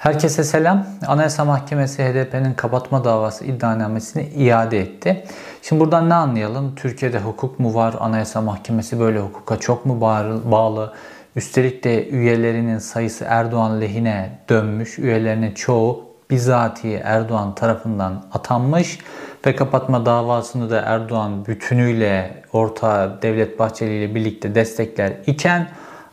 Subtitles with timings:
[0.00, 0.86] Herkese selam.
[1.06, 5.24] Anayasa Mahkemesi HDP'nin kapatma davası iddianamesini iade etti.
[5.62, 6.74] Şimdi buradan ne anlayalım?
[6.74, 7.94] Türkiye'de hukuk mu var?
[8.00, 10.00] Anayasa Mahkemesi böyle hukuka çok mu
[10.44, 10.92] bağlı?
[11.36, 14.98] Üstelik de üyelerinin sayısı Erdoğan lehine dönmüş.
[14.98, 18.98] Üyelerinin çoğu bizatihi Erdoğan tarafından atanmış
[19.46, 25.68] ve kapatma davasını da Erdoğan bütünüyle orta Devlet Bahçeli ile birlikte destekler iken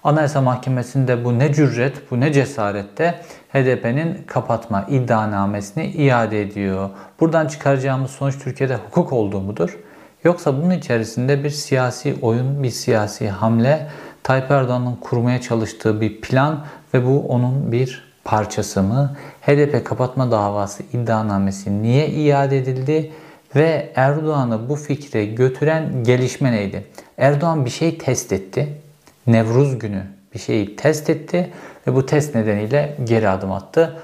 [0.07, 3.21] Anayasa Mahkemesi'nde bu ne cüret, bu ne cesarette
[3.57, 6.89] HDP'nin kapatma iddianamesini iade ediyor.
[7.19, 9.79] Buradan çıkaracağımız sonuç Türkiye'de hukuk olduğu mudur?
[10.23, 13.87] Yoksa bunun içerisinde bir siyasi oyun, bir siyasi hamle,
[14.23, 19.15] Tayyip Erdoğan'ın kurmaya çalıştığı bir plan ve bu onun bir parçası mı?
[19.41, 23.11] HDP kapatma davası iddianamesi niye iade edildi?
[23.55, 26.83] Ve Erdoğan'ı bu fikre götüren gelişme neydi?
[27.17, 28.81] Erdoğan bir şey test etti.
[29.27, 31.49] Nevruz günü bir şeyi test etti
[31.87, 33.97] ve bu test nedeniyle geri adım attı.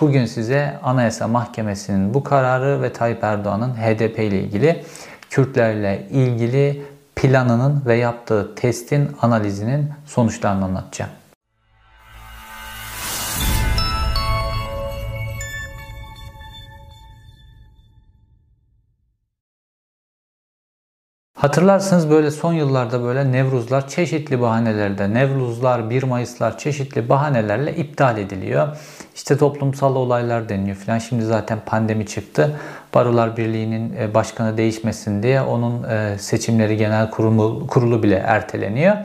[0.00, 4.84] Bugün size Anayasa Mahkemesi'nin bu kararı ve Tayyip Erdoğan'ın HDP ile ilgili
[5.30, 6.82] Kürtlerle ilgili
[7.16, 11.10] planının ve yaptığı testin analizinin sonuçlarını anlatacağım.
[21.42, 28.68] Hatırlarsınız böyle son yıllarda böyle Nevruzlar çeşitli bahanelerde, Nevruzlar, 1 Mayıslar çeşitli bahanelerle iptal ediliyor.
[29.14, 30.98] İşte toplumsal olaylar deniyor falan.
[30.98, 32.56] Şimdi zaten pandemi çıktı.
[32.94, 38.96] Barolar Birliği'nin e, başkanı değişmesin diye onun e, seçimleri genel kurulu, kurulu bile erteleniyor.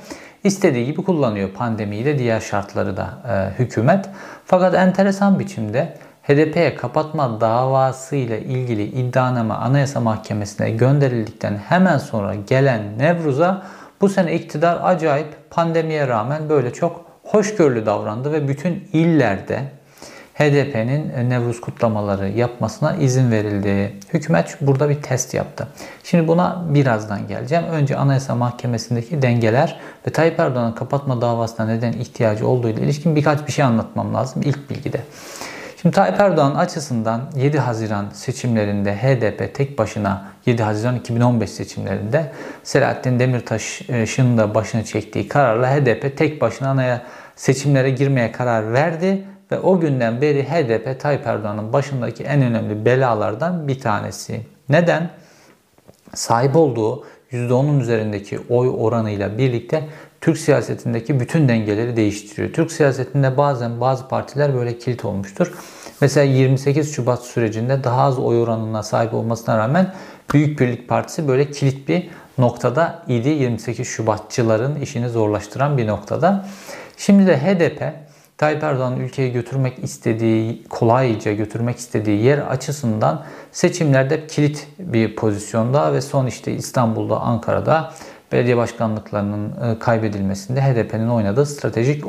[0.44, 4.06] İstediği gibi kullanıyor pandemiyi de diğer şartları da e, hükümet.
[4.46, 12.82] Fakat enteresan biçimde HDP'ye kapatma davası ile ilgili iddianame Anayasa Mahkemesi'ne gönderildikten hemen sonra gelen
[12.98, 13.64] Nevruz'a
[14.02, 19.62] bu sene iktidar acayip pandemiye rağmen böyle çok hoşgörülü davrandı ve bütün illerde
[20.34, 23.94] HDP'nin Nevruz kutlamaları yapmasına izin verildi.
[24.14, 25.68] Hükümet burada bir test yaptı.
[26.04, 27.64] Şimdi buna birazdan geleceğim.
[27.64, 33.48] Önce Anayasa Mahkemesi'ndeki dengeler ve Tayyip Erdoğan'ın kapatma davasına neden ihtiyacı olduğu ile ilişkin birkaç
[33.48, 35.02] bir şey anlatmam lazım ilk bilgide.
[35.82, 42.32] Şimdi Tayyip Erdoğan açısından 7 Haziran seçimlerinde HDP tek başına 7 Haziran 2015 seçimlerinde
[42.64, 47.02] Selahattin Demirtaş'ın da başını çektiği kararla HDP tek başına anaya
[47.36, 53.68] seçimlere girmeye karar verdi ve o günden beri HDP Tayyip Erdoğan'ın başındaki en önemli belalardan
[53.68, 54.42] bir tanesi.
[54.70, 55.10] Neden?
[56.14, 59.84] Sahip olduğu %10'un üzerindeki oy oranıyla birlikte
[60.22, 62.54] Türk siyasetindeki bütün dengeleri değiştiriyor.
[62.54, 65.54] Türk siyasetinde bazen bazı partiler böyle kilit olmuştur.
[66.02, 69.94] Mesela 28 Şubat sürecinde daha az oy oranına sahip olmasına rağmen
[70.34, 73.30] Büyük Birlik Partisi böyle kilit bir noktada idi.
[73.30, 76.46] 28 Şubatçıların işini zorlaştıran bir noktada.
[76.98, 78.07] Şimdi de HDP
[78.38, 86.02] Tayyip Erdoğan ülkeyi götürmek istediği, kolayca götürmek istediği yer açısından seçimlerde kilit bir pozisyonda ve
[86.02, 87.94] son işte İstanbul'da, Ankara'da
[88.32, 92.04] belediye başkanlıklarının e, kaybedilmesinde HDP'nin oynadığı stratejik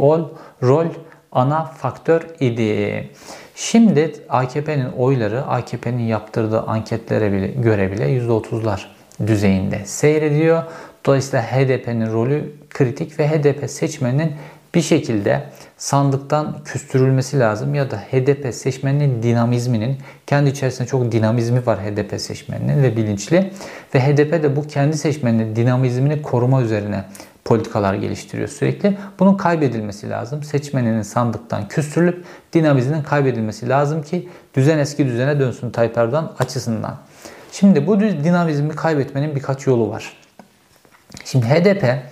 [0.62, 0.86] rol
[1.32, 3.10] ana faktör idi.
[3.54, 8.80] Şimdi AKP'nin oyları AKP'nin yaptırdığı anketlere bile, göre bile %30'lar
[9.26, 10.62] düzeyinde seyrediyor.
[11.06, 14.32] Dolayısıyla HDP'nin rolü kritik ve HDP seçmeninin
[14.74, 15.42] bir şekilde
[15.78, 22.82] sandıktan küstürülmesi lazım ya da HDP seçmeninin dinamizminin kendi içerisinde çok dinamizmi var HDP seçmeninin
[22.82, 23.52] ve bilinçli
[23.94, 27.04] ve HDP de bu kendi seçmeninin dinamizmini koruma üzerine
[27.44, 28.98] politikalar geliştiriyor sürekli.
[29.18, 30.42] Bunun kaybedilmesi lazım.
[30.42, 36.96] Seçmeninin sandıktan küstürülüp dinamizmin kaybedilmesi lazım ki düzen eski düzene dönsün Tayyip Erdoğan açısından.
[37.52, 40.16] Şimdi bu dinamizmi kaybetmenin birkaç yolu var.
[41.24, 42.02] Şimdi HDP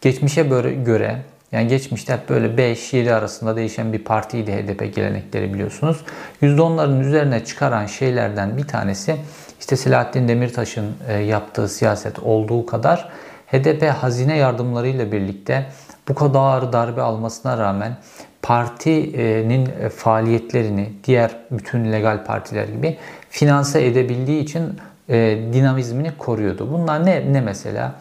[0.00, 0.42] geçmişe
[0.84, 6.00] göre yani geçmişte hep böyle 5-7 arasında değişen bir partiydi HDP gelenekleri biliyorsunuz.
[6.42, 9.16] %10'ların üzerine çıkaran şeylerden bir tanesi
[9.60, 13.08] işte Selahattin Demirtaş'ın e, yaptığı siyaset olduğu kadar
[13.46, 15.66] HDP hazine yardımlarıyla birlikte
[16.08, 17.96] bu kadar darbe almasına rağmen
[18.42, 22.98] partinin e, faaliyetlerini diğer bütün legal partiler gibi
[23.30, 24.62] finanse edebildiği için
[25.08, 26.68] e, dinamizmini koruyordu.
[26.72, 27.94] Bunlar ne, ne mesela?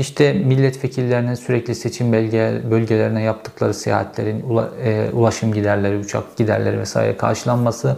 [0.00, 4.44] İşte milletvekillerinin sürekli seçim belge, bölgelerine yaptıkları seyahatlerin
[4.84, 7.96] e, ulaşım giderleri, uçak giderleri vesaire karşılanması,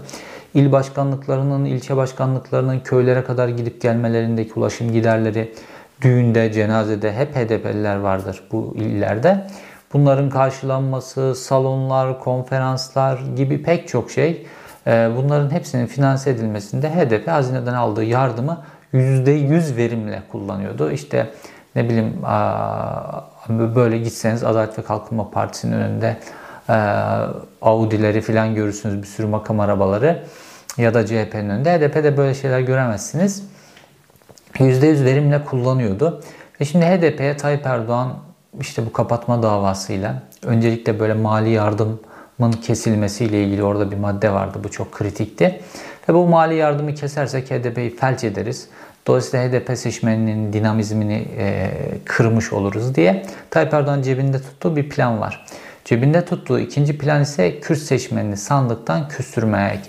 [0.55, 5.55] il başkanlıklarının, ilçe başkanlıklarının köylere kadar gidip gelmelerindeki ulaşım giderleri,
[6.01, 9.47] düğünde, cenazede hep HDP'liler vardır bu illerde.
[9.93, 14.47] Bunların karşılanması, salonlar, konferanslar gibi pek çok şey
[14.87, 18.65] e, bunların hepsinin finanse edilmesinde HDP hazineden aldığı yardımı
[18.95, 20.91] %100 verimle kullanıyordu.
[20.91, 21.31] İşte
[21.77, 22.23] ne bileyim
[23.75, 26.17] böyle gitseniz Adalet ve Kalkınma Partisi'nin önünde
[27.63, 30.23] Audi'leri falan görürsünüz bir sürü makam arabaları
[30.77, 31.79] ya da CHP'nin önünde.
[31.79, 33.45] HDP'de böyle şeyler göremezsiniz.
[34.55, 36.23] %100 verimle kullanıyordu.
[36.61, 38.13] Ve şimdi HDP'ye Tayyip Erdoğan
[38.61, 44.59] işte bu kapatma davasıyla öncelikle böyle mali yardımın kesilmesiyle ilgili orada bir madde vardı.
[44.65, 45.61] Bu çok kritikti.
[46.09, 48.69] Ve bu mali yardımı kesersek HDP'yi felç ederiz.
[49.07, 51.71] Dolayısıyla HDP seçmeninin dinamizmini e,
[52.05, 55.47] kırmış oluruz diye Tayyip Erdoğan cebinde tuttuğu bir plan var.
[55.85, 59.81] Cebinde tuttuğu ikinci plan ise Kürt seçmenini sandıktan küstürmek.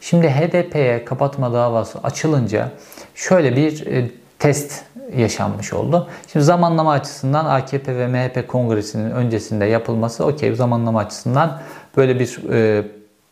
[0.00, 2.70] Şimdi HDP'ye kapatma davası açılınca
[3.14, 4.84] şöyle bir e, test
[5.16, 6.08] yaşanmış oldu.
[6.32, 11.60] Şimdi zamanlama açısından AKP ve MHP kongresinin öncesinde yapılması okey zamanlama açısından
[11.96, 12.84] böyle bir e,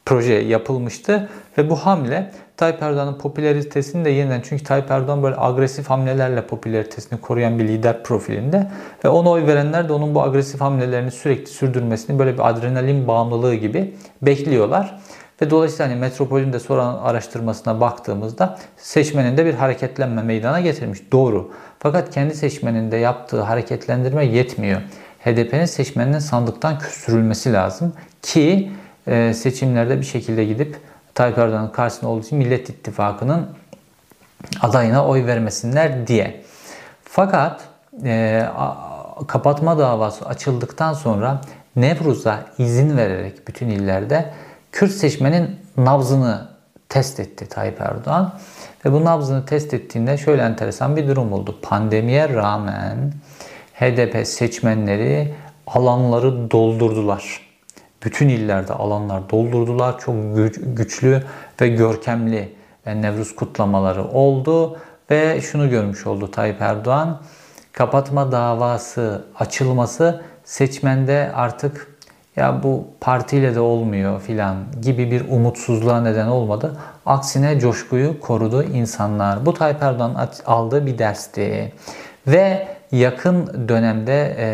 [0.08, 1.28] proje yapılmıştı
[1.58, 7.20] ve bu hamle Tayyip Erdoğan'ın popülaritesini de yeniden çünkü Tayyip Erdoğan böyle agresif hamlelerle popülaritesini
[7.20, 8.70] koruyan bir lider profilinde
[9.05, 13.55] ve ona oy verenler de onun bu agresif hamlelerini sürekli sürdürmesini böyle bir adrenalin bağımlılığı
[13.55, 15.00] gibi bekliyorlar.
[15.43, 21.12] Ve dolayısıyla hani Metropol'ün de sonra araştırmasına baktığımızda seçmeninde bir hareketlenme meydana getirmiş.
[21.12, 21.50] Doğru.
[21.78, 24.81] Fakat kendi seçmeninde yaptığı hareketlendirme yetmiyor.
[25.25, 28.70] HDP'nin seçmeninin sandıktan küstürülmesi lazım ki
[29.08, 30.76] e, seçimlerde bir şekilde gidip
[31.14, 33.46] Tayyip Erdoğan'ın karşısında olduğu için Millet İttifakı'nın
[34.60, 36.44] adayına oy vermesinler diye.
[37.05, 37.60] Fakat
[38.05, 38.43] e,
[39.28, 41.40] kapatma davası açıldıktan sonra
[41.76, 44.32] Nevruz'a izin vererek bütün illerde
[44.72, 46.49] Kürt seçmenin nabzını
[46.88, 48.34] test etti Tayyip Erdoğan.
[48.84, 51.58] Ve bu nabzını test ettiğinde şöyle enteresan bir durum oldu.
[51.62, 53.12] Pandemiye rağmen
[53.75, 55.34] HDP seçmenleri
[55.66, 57.48] alanları doldurdular.
[58.08, 59.99] Bütün illerde alanlar doldurdular.
[59.99, 60.14] Çok
[60.76, 61.22] güçlü
[61.60, 62.52] ve görkemli
[62.87, 64.78] Nevruz kutlamaları oldu.
[65.10, 67.20] Ve şunu görmüş oldu Tayyip Erdoğan.
[67.72, 71.99] Kapatma davası açılması seçmende artık
[72.37, 76.76] ya bu partiyle de olmuyor filan gibi bir umutsuzluğa neden olmadı.
[77.06, 79.46] Aksine coşkuyu korudu insanlar.
[79.46, 81.72] Bu Tayyip Erdoğan aldığı bir dersti.
[82.26, 84.49] Ve yakın dönemde e,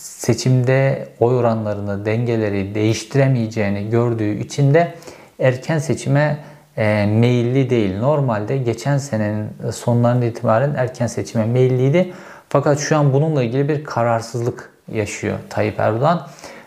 [0.00, 4.94] seçimde oy oranlarını, dengeleri değiştiremeyeceğini gördüğü için de
[5.38, 6.38] erken seçime
[6.76, 7.98] e, meyilli değil.
[7.98, 12.12] Normalde geçen senenin sonlarında itibaren erken seçime meyilliydi.
[12.48, 16.26] Fakat şu an bununla ilgili bir kararsızlık yaşıyor Tayyip Erdoğan.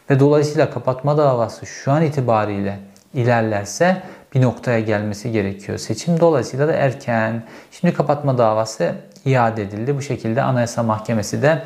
[0.10, 2.80] Ve dolayısıyla kapatma davası şu an itibariyle
[3.14, 4.02] ilerlerse
[4.36, 5.78] bir noktaya gelmesi gerekiyor.
[5.78, 7.44] Seçim dolayısıyla da erken.
[7.72, 8.96] Şimdi kapatma davası
[9.26, 9.98] iade edildi.
[9.98, 11.64] Bu şekilde Anayasa Mahkemesi de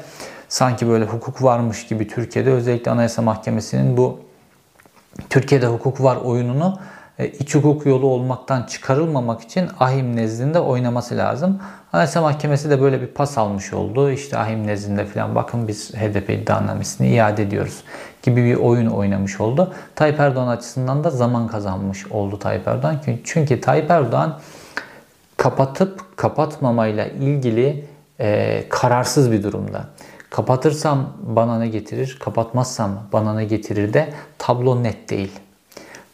[0.50, 4.20] sanki böyle hukuk varmış gibi Türkiye'de özellikle Anayasa Mahkemesi'nin bu
[5.30, 6.80] Türkiye'de hukuk var oyununu
[7.20, 11.62] e, iç hukuk yolu olmaktan çıkarılmamak için ahim nezdinde oynaması lazım.
[11.94, 14.12] Anayasa Mahkemesi de böyle bir pas almış oldu.
[14.12, 17.84] İşte ahim nezdinde falan bakın biz HDP iddianamesini iade ediyoruz
[18.24, 19.74] gibi bir oyun oynamış oldu.
[19.96, 23.00] Tayyip Erdoğan açısından da zaman kazanmış oldu Tayyip Erdoğan.
[23.24, 24.40] Çünkü Tayyip Erdoğan
[25.38, 27.86] kapatıp kapatmamayla ilgili
[28.20, 29.86] e, kararsız bir durumda.
[30.38, 35.32] Kapatırsam bana ne getirir, kapatmazsam bana ne getirir de tablo net değil.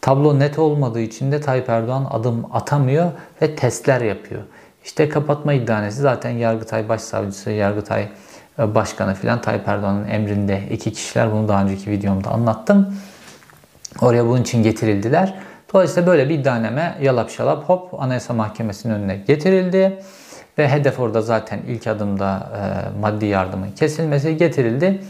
[0.02, 3.12] Tablo net olmadığı için de Tayyip Erdoğan adım atamıyor
[3.42, 4.42] ve testler yapıyor.
[4.86, 8.08] İşte kapatma iddianesi zaten Yargıtay Başsavcısı, Yargıtay
[8.60, 11.32] e, Başkanı filan Tayyip Erdoğan'ın emrinde iki kişiler.
[11.32, 12.96] Bunu daha önceki videomda anlattım.
[14.02, 15.36] Oraya bunun için getirildiler.
[15.74, 20.04] Dolayısıyla böyle bir iddianame yalap şalap hop Anayasa Mahkemesi'nin önüne getirildi.
[20.58, 25.02] Ve hedef orada zaten ilk adımda e, maddi yardımın kesilmesi getirildi.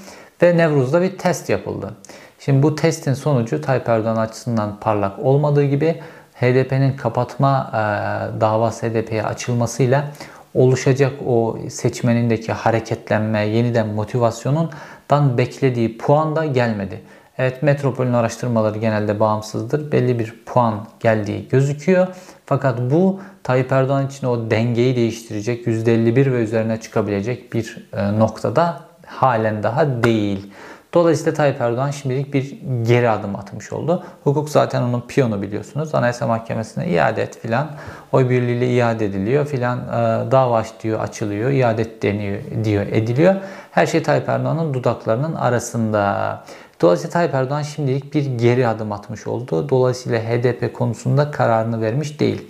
[0.42, 1.94] Ve Nevruz'da bir test yapıldı.
[2.40, 6.02] Şimdi bu testin sonucu Tayyip Erdoğan açısından parlak olmadığı gibi
[6.36, 10.06] HDP'nin kapatma e, davası HDP'ye açılmasıyla
[10.54, 17.02] oluşacak o seçmenindeki hareketlenme, yeniden motivasyonundan beklediği puan da gelmedi.
[17.38, 19.92] Evet Metropol'ün araştırmaları genelde bağımsızdır.
[19.92, 22.08] Belli bir puan geldiği gözüküyor.
[22.46, 28.80] Fakat bu Tayyip Erdoğan için o dengeyi değiştirecek %51 ve üzerine çıkabilecek bir e, noktada
[29.06, 30.54] halen daha değil.
[30.94, 34.04] Dolayısıyla Tayyip Erdoğan şimdilik bir geri adım atmış oldu.
[34.24, 35.96] Hukuk zaten onun piyonu biliyorsunuz.
[35.96, 37.72] Anayasa Mahkemesi'ne iade et filan.
[38.12, 39.80] Oy birliğiyle iade ediliyor filan.
[39.80, 41.52] E, dava diyor açılıyor.
[41.52, 43.36] iade et deniyor diyor ediliyor.
[43.72, 46.44] Her şey Tayyip Erdoğan'ın dudaklarının arasında.
[46.84, 49.70] Dolayısıyla Tayyip Erdoğan şimdilik bir geri adım atmış oldu.
[49.70, 52.48] Dolayısıyla HDP konusunda kararını vermiş değil.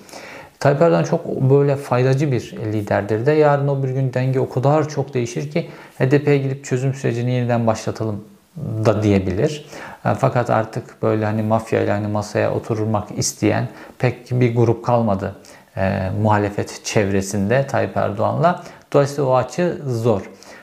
[0.59, 4.89] Tayyip Erdoğan çok böyle faydacı bir liderdir de yarın o bir gün denge o kadar
[4.89, 8.23] çok değişir ki HDP'ye gidip çözüm sürecini yeniden başlatalım
[8.57, 9.65] da diyebilir.
[10.05, 13.67] E, fakat artık böyle hani mafya ile hani masaya oturmak isteyen
[13.99, 15.35] pek bir grup kalmadı
[15.77, 18.63] e, muhalefet çevresinde Tayyip Erdoğan'la.
[18.93, 20.21] Dolayısıyla o açı zor.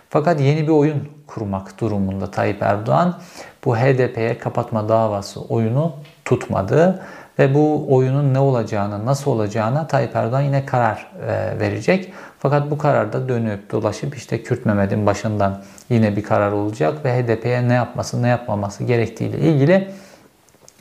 [0.09, 3.19] Fakat yeni bir oyun kurmak durumunda Tayyip Erdoğan.
[3.65, 5.93] Bu HDP'ye kapatma davası oyunu
[6.25, 7.03] tutmadı
[7.39, 12.13] ve bu oyunun ne olacağını, nasıl olacağına Tayyip Erdoğan yine karar e, verecek.
[12.39, 17.69] Fakat bu kararda dönüp dolaşıp işte Kürt Mehmet'in başından yine bir karar olacak ve HDP'ye
[17.69, 19.89] ne yapması, ne yapmaması gerektiğiyle ilgili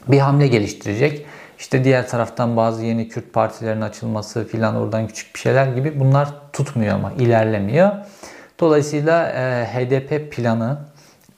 [0.08, 1.26] bir hamle geliştirecek.
[1.60, 6.30] İşte diğer taraftan bazı yeni Kürt partilerin açılması filan oradan küçük bir şeyler gibi bunlar
[6.54, 7.92] tutmuyor ama ilerlemiyor.
[8.60, 10.78] Dolayısıyla e, HDP planı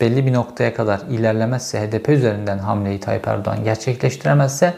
[0.01, 4.74] belli bir noktaya kadar ilerlemezse, HDP üzerinden hamleyi Tayyip Erdoğan gerçekleştiremezse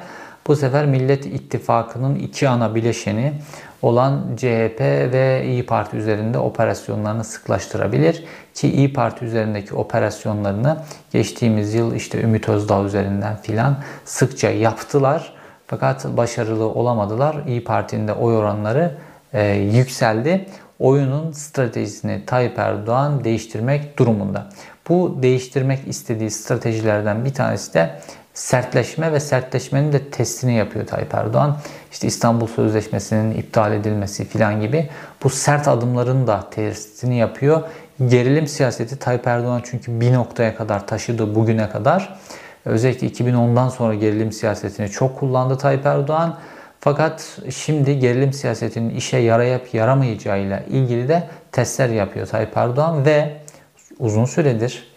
[0.47, 3.33] bu sefer Millet İttifakı'nın iki ana bileşeni
[3.81, 4.79] olan CHP
[5.13, 8.23] ve İyi Parti üzerinde operasyonlarını sıklaştırabilir.
[8.53, 10.77] Ki İyi Parti üzerindeki operasyonlarını
[11.11, 15.33] geçtiğimiz yıl işte Ümit Özdağ üzerinden filan sıkça yaptılar.
[15.67, 17.35] Fakat başarılı olamadılar.
[17.47, 18.97] İyi Parti'nin de oy oranları
[19.33, 20.45] e, yükseldi.
[20.79, 24.49] Oyunun stratejisini Tayyip Erdoğan değiştirmek durumunda.
[24.89, 27.99] Bu değiştirmek istediği stratejilerden bir tanesi de
[28.33, 31.57] sertleşme ve sertleşmenin de testini yapıyor Tayyip Erdoğan.
[31.91, 34.89] İşte İstanbul Sözleşmesi'nin iptal edilmesi filan gibi
[35.23, 37.61] bu sert adımların da testini yapıyor.
[38.07, 42.19] Gerilim siyaseti Tayyip Erdoğan çünkü bir noktaya kadar taşıdı bugüne kadar.
[42.65, 46.37] Özellikle 2010'dan sonra gerilim siyasetini çok kullandı Tayyip Erdoğan.
[46.83, 53.37] Fakat şimdi gerilim siyasetinin işe yarayıp yaramayacağıyla ilgili de testler yapıyor Tayyip Erdoğan ve
[53.99, 54.93] uzun süredir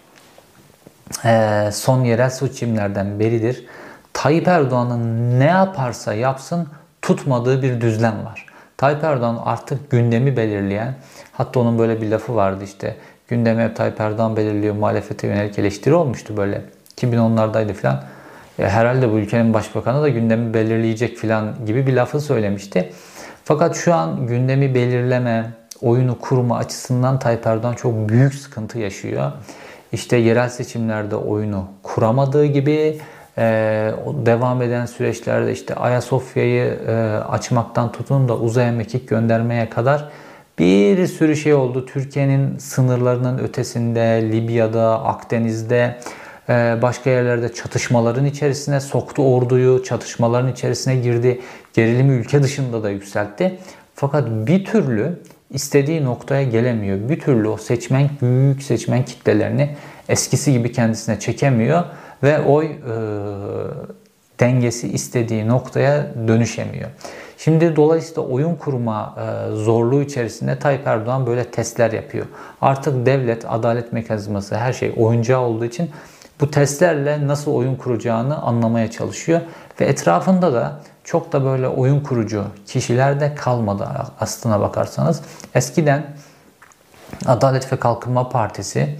[1.24, 3.66] ee, son yerel seçimlerden beridir
[4.12, 6.68] Tayyip Erdoğan'ın ne yaparsa yapsın
[7.02, 8.46] tutmadığı bir düzlem var.
[8.76, 10.94] Tayyip Erdoğan artık gündemi belirleyen,
[11.32, 12.96] hatta onun böyle bir lafı vardı işte,
[13.28, 16.62] gündemi hep Tayyip Erdoğan belirliyor, muhalefete yönelik eleştiri olmuştu böyle.
[16.96, 18.04] 2010'lardaydı falan.
[18.56, 22.92] Herhalde bu ülkenin başbakanı da gündemi belirleyecek falan gibi bir lafı söylemişti.
[23.44, 25.50] Fakat şu an gündemi belirleme,
[25.82, 29.32] oyunu kurma açısından Tayyip Erdoğan çok büyük sıkıntı yaşıyor
[29.92, 32.98] işte yerel seçimlerde oyunu kuramadığı gibi
[33.38, 33.42] e,
[34.26, 36.92] devam eden süreçlerde işte Ayasofya'yı e,
[37.28, 40.08] açmaktan tutun da uzaya mekik göndermeye kadar
[40.58, 41.86] bir sürü şey oldu.
[41.86, 45.98] Türkiye'nin sınırlarının ötesinde, Libya'da, Akdeniz'de,
[46.82, 51.40] başka yerlerde çatışmaların içerisine soktu orduyu, çatışmaların içerisine girdi.
[51.74, 53.58] Gerilimi ülke dışında da yükseltti.
[53.94, 55.18] Fakat bir türlü
[55.50, 57.08] istediği noktaya gelemiyor.
[57.08, 59.76] Bir türlü o seçmen, büyük seçmen kitlelerini
[60.08, 61.84] eskisi gibi kendisine çekemiyor
[62.22, 62.70] ve oy e,
[64.40, 66.90] dengesi istediği noktaya dönüşemiyor.
[67.38, 72.26] Şimdi dolayısıyla oyun kurma e, zorluğu içerisinde Tayyip Erdoğan böyle testler yapıyor.
[72.60, 75.90] Artık devlet, adalet mekanizması her şey oyuncağı olduğu için
[76.40, 79.40] bu testlerle nasıl oyun kuracağını anlamaya çalışıyor.
[79.80, 83.88] Ve etrafında da çok da böyle oyun kurucu kişiler de kalmadı
[84.20, 85.22] aslına bakarsanız.
[85.54, 86.06] Eskiden
[87.26, 88.98] Adalet ve Kalkınma Partisi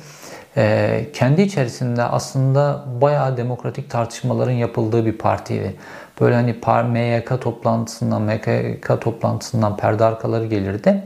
[0.57, 5.77] e, kendi içerisinde aslında bayağı demokratik tartışmaların yapıldığı bir partiydi.
[6.21, 6.57] Böyle hani
[6.93, 11.03] MYK toplantısından, MKK toplantısından perde arkaları gelirdi.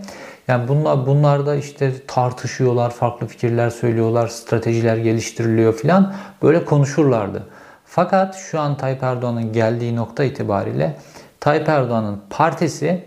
[0.50, 6.14] Yani bunlar bunlarda işte tartışıyorlar, farklı fikirler söylüyorlar, stratejiler geliştiriliyor filan.
[6.42, 7.42] Böyle konuşurlardı.
[7.84, 10.96] Fakat şu an Tayyip Erdoğan'ın geldiği nokta itibariyle
[11.40, 13.04] Tayyip Erdoğan'ın partisi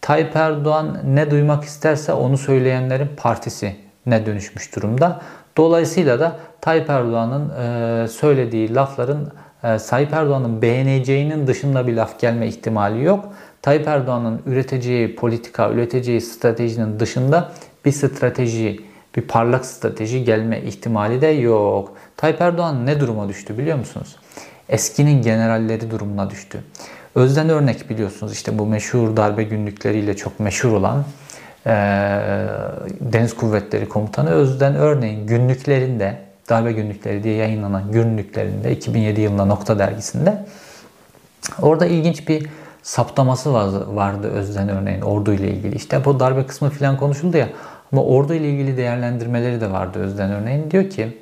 [0.00, 3.76] Tayyip Erdoğan ne duymak isterse onu söyleyenlerin partisi
[4.06, 5.20] ne dönüşmüş durumda.
[5.56, 9.32] Dolayısıyla da Tayyip Erdoğan'ın söylediği lafların
[9.88, 13.32] Tayyip Erdoğan'ın beğeneceğinin dışında bir laf gelme ihtimali yok.
[13.62, 17.52] Tayyip Erdoğan'ın üreteceği politika, üreteceği stratejinin dışında
[17.84, 18.80] bir strateji,
[19.16, 21.96] bir parlak strateji gelme ihtimali de yok.
[22.16, 24.16] Tayyip Erdoğan ne duruma düştü biliyor musunuz?
[24.68, 26.60] Eskinin generalleri durumuna düştü.
[27.14, 31.04] Özden örnek biliyorsunuz işte bu meşhur darbe günlükleriyle çok meşhur olan
[31.66, 31.70] e,
[33.00, 40.44] Deniz Kuvvetleri Komutanı Özden örneğin günlüklerinde darbe günlükleri diye yayınlanan günlüklerinde 2007 yılında Nokta dergisinde
[41.62, 42.46] orada ilginç bir
[42.82, 43.54] saptaması
[43.96, 45.76] vardı Özden örneğin ordu ile ilgili.
[45.76, 47.48] İşte bu darbe kısmı falan konuşuldu ya
[47.92, 50.70] ama ordu ile ilgili değerlendirmeleri de vardı Özden örneğin.
[50.70, 51.18] Diyor ki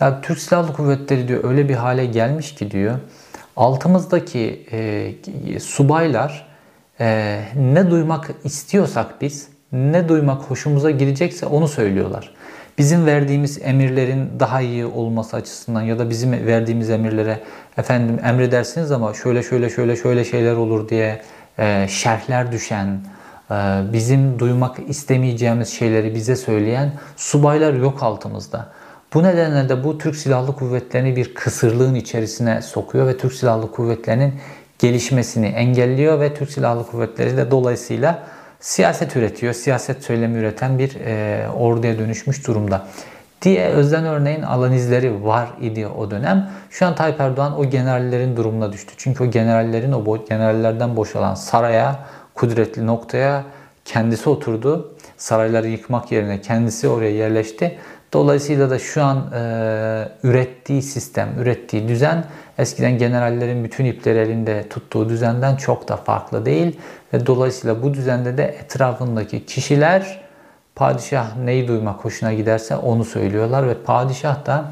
[0.00, 2.94] ya Türk Silahlı Kuvvetleri diyor öyle bir hale gelmiş ki diyor
[3.56, 6.46] altımızdaki e, subaylar
[7.00, 12.34] e, ne duymak istiyorsak biz ne duymak hoşumuza girecekse onu söylüyorlar.
[12.78, 17.40] Bizim verdiğimiz emirlerin daha iyi olması açısından ya da bizim verdiğimiz emirlere
[17.78, 21.22] efendim emredersiniz ama şöyle şöyle şöyle şöyle şeyler olur diye
[21.58, 23.00] e, şerhler düşen,
[23.50, 23.54] e,
[23.92, 28.68] bizim duymak istemeyeceğimiz şeyleri bize söyleyen subaylar yok altımızda.
[29.14, 34.34] Bu nedenle de bu Türk Silahlı Kuvvetleri'ni bir kısırlığın içerisine sokuyor ve Türk Silahlı Kuvvetleri'nin
[34.78, 38.22] gelişmesini engelliyor ve Türk Silahlı Kuvvetleri de dolayısıyla
[38.60, 42.86] siyaset üretiyor, siyaset söylemi üreten bir e, orduya dönüşmüş durumda.
[43.42, 46.50] diye Özden örneğin alan izleri var idi o dönem.
[46.70, 48.94] Şu an Tayyip Erdoğan o generallerin durumuna düştü.
[48.96, 51.98] Çünkü o generallerin o generallerden boşalan saraya,
[52.34, 53.44] kudretli noktaya
[53.84, 54.94] kendisi oturdu.
[55.16, 57.78] Sarayları yıkmak yerine kendisi oraya yerleşti.
[58.12, 62.24] Dolayısıyla da şu an e, ürettiği sistem, ürettiği düzen
[62.58, 66.80] eskiden generallerin bütün ipleri elinde tuttuğu düzenden çok da farklı değil.
[67.12, 70.20] Ve dolayısıyla bu düzende de etrafındaki kişiler
[70.74, 74.64] padişah neyi duymak hoşuna giderse onu söylüyorlar ve padişah da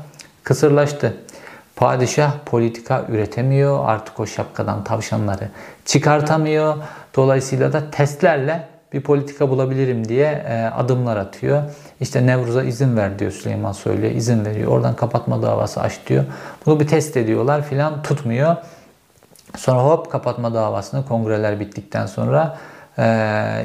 [0.44, 1.16] kısırlaştı.
[1.76, 3.88] Padişah politika üretemiyor.
[3.88, 5.48] Artık o şapkadan tavşanları
[5.84, 6.76] çıkartamıyor.
[7.16, 11.62] Dolayısıyla da testlerle bir politika bulabilirim diye e, adımlar atıyor.
[12.00, 14.12] İşte Nevruz'a izin ver diyor Süleyman söylüyor.
[14.12, 14.72] izin veriyor.
[14.72, 16.24] Oradan kapatma davası aç diyor.
[16.66, 18.56] Bunu bir test ediyorlar filan tutmuyor.
[19.56, 22.58] Sonra hop kapatma davasını kongreler bittikten sonra
[22.98, 23.04] e,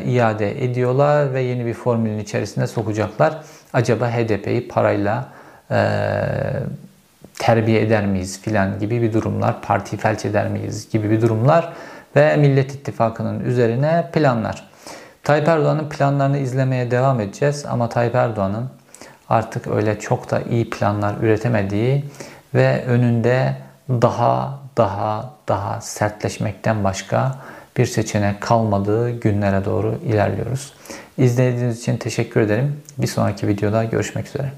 [0.05, 3.38] iade ediyorlar ve yeni bir formülün içerisine sokacaklar.
[3.74, 5.27] Acaba HDP'yi parayla
[5.71, 5.79] e,
[7.39, 11.74] terbiye eder miyiz filan gibi bir durumlar, parti felç eder miyiz gibi bir durumlar
[12.15, 14.69] ve Millet İttifakı'nın üzerine planlar.
[15.29, 18.69] Tayyip Erdoğan'ın planlarını izlemeye devam edeceğiz ama Tayyip Erdoğan'ın
[19.29, 22.05] artık öyle çok da iyi planlar üretemediği
[22.53, 23.55] ve önünde
[23.89, 27.36] daha daha daha sertleşmekten başka
[27.77, 30.74] bir seçenek kalmadığı günlere doğru ilerliyoruz.
[31.17, 32.81] İzlediğiniz için teşekkür ederim.
[32.98, 34.51] Bir sonraki videoda görüşmek üzere.